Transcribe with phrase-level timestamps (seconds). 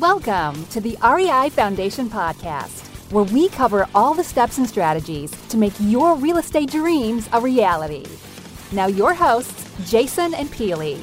[0.00, 5.58] Welcome to the REI Foundation Podcast, where we cover all the steps and strategies to
[5.58, 8.06] make your real estate dreams a reality.
[8.72, 10.98] Now, your hosts, Jason and Peely.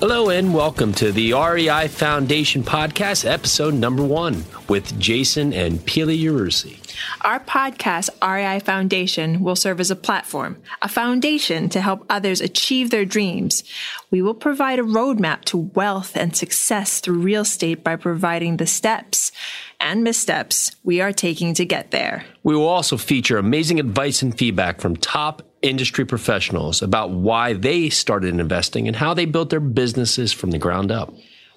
[0.00, 6.22] Hello, and welcome to the REI Foundation Podcast, episode number one, with Jason and Peely
[6.22, 6.78] Urusi.
[7.22, 12.90] Our podcast, REI Foundation, will serve as a platform, a foundation to help others achieve
[12.90, 13.64] their dreams.
[14.12, 18.68] We will provide a roadmap to wealth and success through real estate by providing the
[18.68, 19.32] steps
[19.80, 22.24] and missteps we are taking to get there.
[22.44, 27.90] We will also feature amazing advice and feedback from top industry professionals about why they
[27.90, 31.12] started investing and how they built their businesses from the ground up.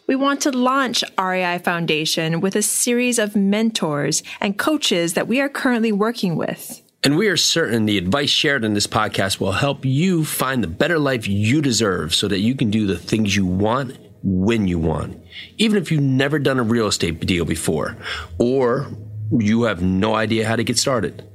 [0.07, 5.39] We want to launch REI Foundation with a series of mentors and coaches that we
[5.39, 6.81] are currently working with.
[7.03, 10.67] And we are certain the advice shared in this podcast will help you find the
[10.67, 14.77] better life you deserve so that you can do the things you want when you
[14.77, 15.19] want.
[15.57, 17.97] Even if you've never done a real estate deal before
[18.37, 18.87] or
[19.31, 21.27] you have no idea how to get started.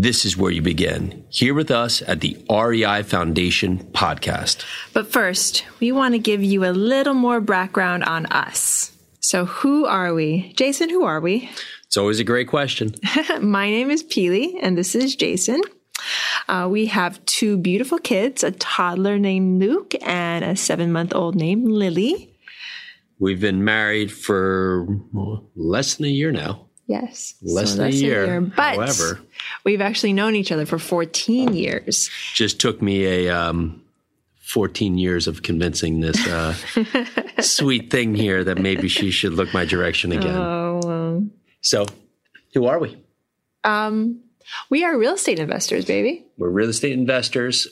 [0.00, 4.64] This is where you begin, here with us at the REI Foundation podcast.
[4.92, 8.92] But first, we want to give you a little more background on us.
[9.18, 10.52] So, who are we?
[10.54, 11.50] Jason, who are we?
[11.84, 12.94] It's always a great question.
[13.40, 15.62] My name is Peely, and this is Jason.
[16.48, 21.34] Uh, we have two beautiful kids a toddler named Luke and a seven month old
[21.34, 22.36] named Lily.
[23.18, 24.86] We've been married for
[25.56, 26.67] less than a year now.
[26.88, 27.34] Yes.
[27.42, 28.40] Less, so than, less a year, year.
[28.40, 29.20] But however,
[29.62, 32.10] we've actually known each other for 14 years.
[32.34, 33.82] Just took me a um,
[34.40, 36.54] 14 years of convincing this uh,
[37.40, 40.34] sweet thing here that maybe she should look my direction again.
[40.34, 41.26] Oh, well.
[41.60, 41.84] So,
[42.54, 42.96] who are we?
[43.64, 44.20] Um,
[44.70, 46.24] we are real estate investors, baby.
[46.38, 47.68] We're real estate investors.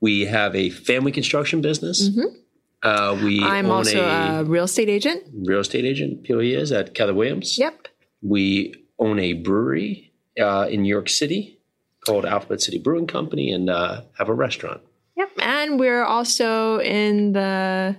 [0.00, 2.08] We have a family construction business.
[2.08, 2.36] Mm-hmm.
[2.82, 5.24] Uh, we I'm also a, a, real estate agent.
[5.34, 7.58] Real estate agent, Peely is at Keller Williams.
[7.58, 7.88] Yep.
[8.22, 11.58] We own a brewery uh, in New York City
[12.04, 14.80] called Alphabet City Brewing Company and uh, have a restaurant.
[15.16, 15.30] Yep.
[15.38, 17.96] And we're also in the,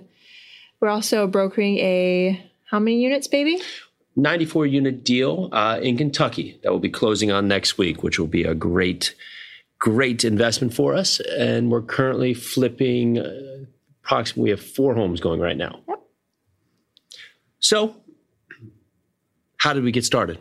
[0.80, 3.60] we're also brokering a, how many units, baby?
[4.16, 8.26] 94 unit deal uh, in Kentucky that will be closing on next week, which will
[8.26, 9.14] be a great,
[9.78, 11.20] great investment for us.
[11.38, 13.66] And we're currently flipping uh,
[14.04, 15.80] approximately, we have four homes going right now.
[15.88, 16.02] Yep.
[17.60, 17.96] So
[19.58, 20.38] how did we get started?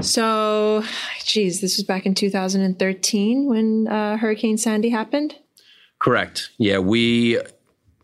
[0.00, 0.84] So,
[1.24, 5.36] geez, this was back in 2013 when uh, Hurricane Sandy happened.
[5.98, 6.50] Correct.
[6.58, 7.38] Yeah, we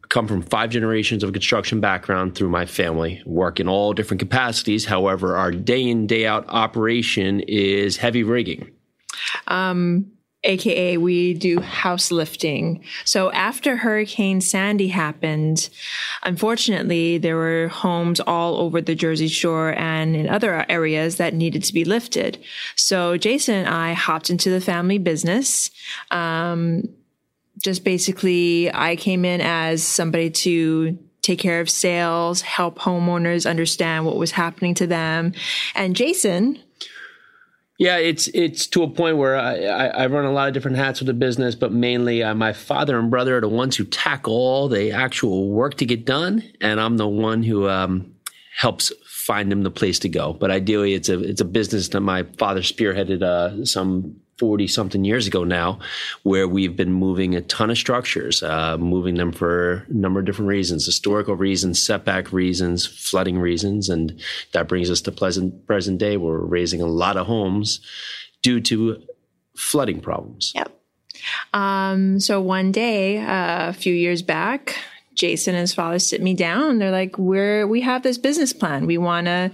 [0.08, 4.84] come from five generations of construction background through my family, work in all different capacities.
[4.84, 8.70] However, our day in, day out operation is heavy rigging.
[9.46, 10.10] Um,
[10.44, 12.82] aka we do house lifting.
[13.04, 15.68] So after Hurricane Sandy happened,
[16.22, 21.62] unfortunately, there were homes all over the Jersey Shore and in other areas that needed
[21.64, 22.38] to be lifted.
[22.76, 25.70] So Jason and I hopped into the family business.
[26.10, 26.88] Um,
[27.62, 34.06] just basically, I came in as somebody to take care of sales, help homeowners understand
[34.06, 35.32] what was happening to them.
[35.74, 36.58] And Jason,
[37.80, 40.76] yeah, it's it's to a point where I, I, I, run a lot of different
[40.76, 43.84] hats with the business, but mainly uh, my father and brother are the ones who
[43.84, 48.14] tackle all the actual work to get done, and I'm the one who um,
[48.54, 50.34] helps find them the place to go.
[50.34, 55.04] But ideally, it's a it's a business that my father spearheaded uh, some 40 something
[55.04, 55.78] years ago now,
[56.22, 60.24] where we've been moving a ton of structures, uh, moving them for a number of
[60.24, 63.90] different reasons, historical reasons, setback reasons, flooding reasons.
[63.90, 64.18] And
[64.52, 67.80] that brings us to pleasant present day where we're raising a lot of homes
[68.40, 69.02] due to
[69.54, 70.52] flooding problems.
[70.54, 70.72] Yep.
[71.52, 74.74] Um, so one day, uh, a few years back,
[75.14, 76.78] Jason and his father sit me down.
[76.78, 78.86] They're like, "We're we have this business plan.
[78.86, 79.50] We want to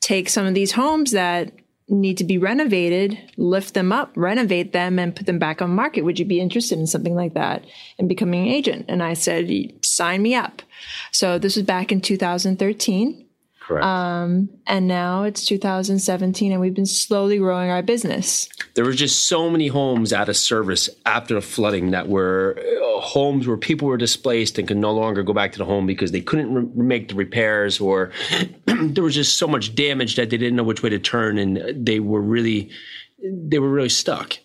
[0.00, 1.52] take some of these homes that
[1.92, 6.02] need to be renovated, lift them up, renovate them, and put them back on market.
[6.02, 7.64] Would you be interested in something like that
[7.98, 8.86] and becoming an agent?
[8.88, 9.50] And I said,
[9.84, 10.62] sign me up.
[11.10, 13.26] So this was back in 2013.
[13.60, 13.84] Correct.
[13.84, 18.48] Um, and now it's 2017, and we've been slowly growing our business.
[18.74, 22.58] There were just so many homes out of service after the flooding that were
[23.02, 26.12] homes where people were displaced and could no longer go back to the home because
[26.12, 28.12] they couldn't re- make the repairs, or
[28.66, 31.84] there was just so much damage that they didn't know which way to turn, and
[31.84, 32.70] they were really
[33.22, 34.38] they were really stuck.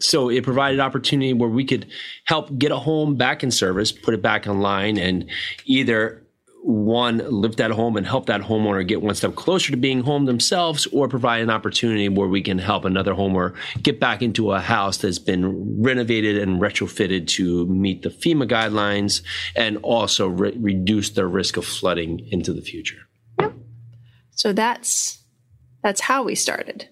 [0.00, 1.86] So it provided opportunity where we could
[2.24, 5.28] help get a home back in service, put it back online, and
[5.64, 6.23] either
[6.66, 10.24] one lift that home and help that homeowner get one step closer to being home
[10.24, 14.58] themselves or provide an opportunity where we can help another homeowner get back into a
[14.58, 19.22] house that's been renovated and retrofitted to meet the FEMA guidelines
[19.54, 22.96] and also re- reduce their risk of flooding into the future.
[23.40, 23.52] Yep.
[24.30, 25.22] So that's
[25.82, 26.88] that's how we started.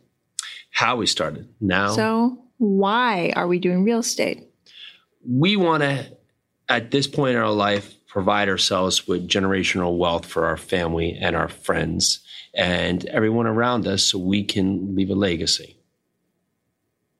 [0.71, 1.49] How we started.
[1.63, 4.49] Now So why are we doing real estate?
[5.27, 6.05] we want to
[6.69, 11.35] at this point in our life provide ourselves with generational wealth for our family and
[11.35, 12.21] our friends
[12.53, 15.79] and everyone around us so we can leave a legacy.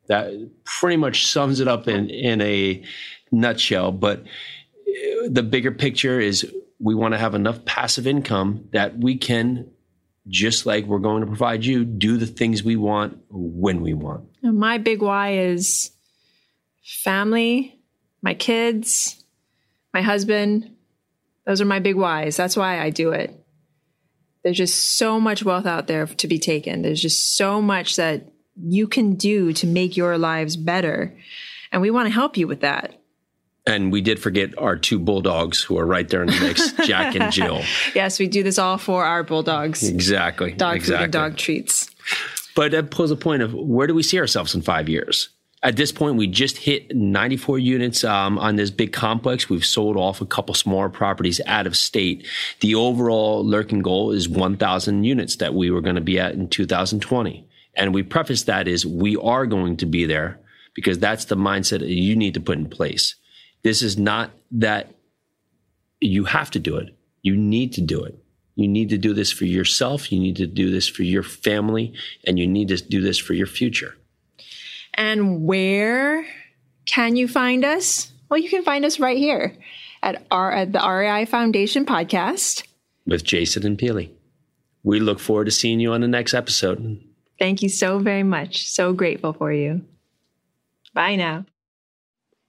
[0.09, 2.85] That pretty much sums it up in, in a
[3.31, 3.91] nutshell.
[3.93, 9.17] But uh, the bigger picture is we want to have enough passive income that we
[9.17, 9.71] can,
[10.29, 14.27] just like we're going to provide you, do the things we want when we want.
[14.43, 15.91] My big why is
[16.83, 17.81] family,
[18.21, 19.25] my kids,
[19.95, 20.69] my husband.
[21.47, 22.37] Those are my big whys.
[22.37, 23.39] That's why I do it.
[24.45, 26.83] There's just so much wealth out there to be taken.
[26.83, 31.17] There's just so much that you can do to make your lives better.
[31.71, 32.95] And we want to help you with that.
[33.65, 37.15] And we did forget our two bulldogs who are right there in the mix, Jack
[37.15, 37.63] and Jill.
[37.95, 39.89] Yes, we do this all for our bulldogs.
[39.89, 40.53] Exactly.
[40.53, 40.97] Dog exactly.
[40.97, 41.89] food and dog treats.
[42.57, 45.29] But that pulls a point of where do we see ourselves in five years?
[45.65, 49.49] At this point, we just hit 94 units um, on this big complex.
[49.49, 52.27] We've sold off a couple smaller properties out of state.
[52.61, 56.49] The overall lurking goal is 1,000 units that we were going to be at in
[56.49, 57.49] 2020.
[57.75, 60.41] And we preface that is we are going to be there
[60.75, 63.15] because that's the mindset that you need to put in place.
[63.63, 64.93] This is not that
[66.01, 66.97] you have to do it.
[67.23, 68.19] You need to do it.
[68.57, 70.11] You need to do this for yourself.
[70.11, 71.95] You need to do this for your family
[72.27, 73.97] and you need to do this for your future.
[74.95, 76.27] And where
[76.87, 78.13] can you find us?
[78.29, 79.57] Well, you can find us right here
[80.03, 82.65] at our at the REI Foundation podcast.
[83.07, 84.11] with Jason and Peely.
[84.85, 87.01] We look forward to seeing you on the next episode.
[87.39, 88.69] Thank you so very much.
[88.69, 89.85] So grateful for you.
[90.95, 91.45] Bye now.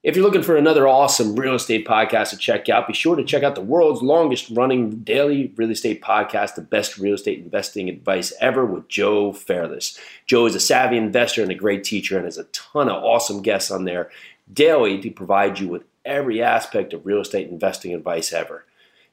[0.04, 3.24] If you're looking for another awesome real estate podcast to check out, be sure to
[3.24, 7.88] check out the world's longest running daily real estate podcast, The Best Real Estate Investing
[7.88, 9.98] Advice Ever with Joe Fairless.
[10.26, 13.42] Joe is a savvy investor and a great teacher and has a ton of awesome
[13.42, 14.12] guests on there
[14.54, 18.66] daily to provide you with every aspect of real estate investing advice ever.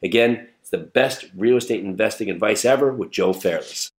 [0.02, 3.90] Again, it's the best real estate investing advice ever with Joe Fairless.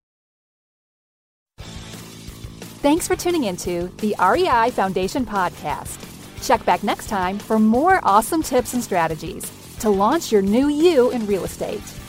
[2.82, 6.11] Thanks for tuning into the REI Foundation podcast.
[6.42, 11.12] Check back next time for more awesome tips and strategies to launch your new you
[11.12, 12.01] in real estate.